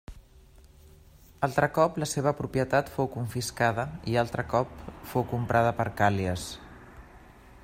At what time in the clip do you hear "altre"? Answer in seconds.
1.47-1.67, 4.25-4.49